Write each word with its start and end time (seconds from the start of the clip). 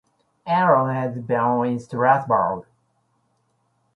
Aron 0.47 1.13
was 1.13 1.23
born 1.25 1.69
in 1.73 1.79
Strasbourg. 1.79 2.65